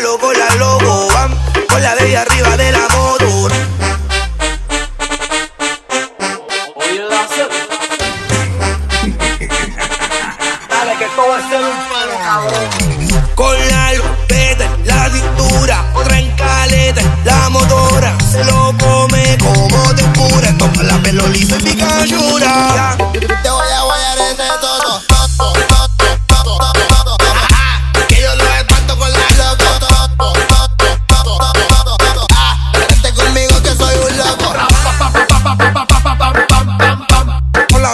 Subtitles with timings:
[0.00, 3.52] palo con la lobo, van con la de ella arriba de la motor.
[10.68, 12.99] Dale que todo es ser un palo, cabrón.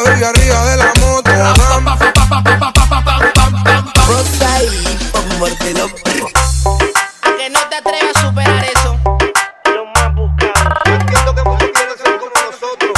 [0.02, 1.30] La baby arriba de la moto.
[4.06, 4.66] Rosa y
[5.12, 5.88] ponértelo.
[7.38, 8.98] Que no te atrevas a superar eso.
[9.74, 10.80] Lo más buscado.
[10.84, 12.92] Yo entiendo que muchos quieren ser como nosotros.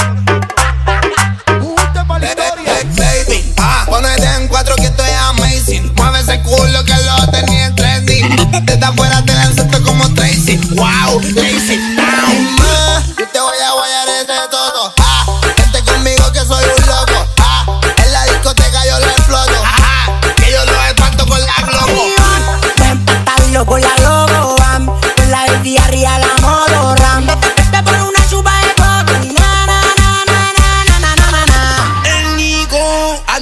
[2.96, 5.92] Baby, ah, ponete en cuatro que estoy amazing.
[5.96, 8.64] Mueve ese culo que lo tenía en trending.
[8.64, 10.56] Desde afuera te lanzaste como Tracy.
[10.74, 11.97] Wow, Tracy.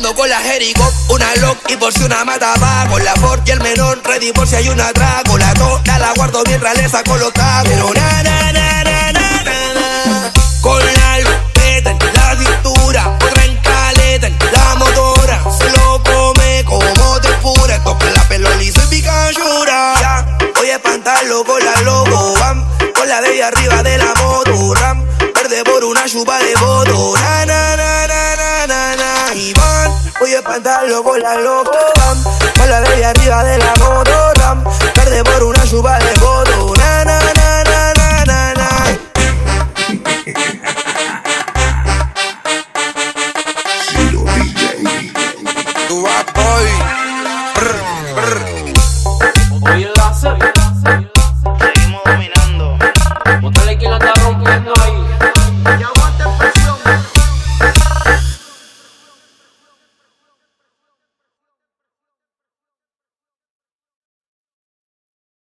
[0.02, 3.50] Con la Jerico, una lock y por si una mata va con la Ford y
[3.50, 5.38] el menor, ready por si hay una trago.
[5.38, 7.72] La toda la guardo mientras le saco los tacos.
[10.60, 17.32] Con la lupeta, la cintura, otra en caleta, la motora se lo come como de
[17.40, 17.82] pura.
[17.82, 19.94] Toca la pelo liso y pica llora.
[19.98, 24.74] Ya, voy a espantarlo con la logo, bam, con la baby arriba de la moto,
[24.74, 27.14] ram, verde por una chupa de voto.
[27.16, 27.65] Na na
[30.18, 31.78] Voy a espantarlo con la loca.
[31.96, 32.24] Ram,
[32.68, 34.32] la de arriba de la moto.
[34.34, 34.64] Ram,
[34.94, 36.74] tarde por una lluvia de voto.
[36.76, 38.66] Na, na, na, na, na, na, na.
[49.60, 50.55] Hoy la